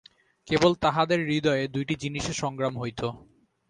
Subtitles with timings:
[0.47, 3.01] কেবল তাহাদের হৃদয়ে দুইটি জিনিষের সংগ্রাম হইত।